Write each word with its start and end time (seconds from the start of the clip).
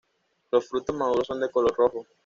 Los 0.49 0.67
frutos 0.67 0.95
maduros 0.95 1.27
son 1.27 1.39
de 1.41 1.51
color 1.51 1.75
rojo. 1.77 2.07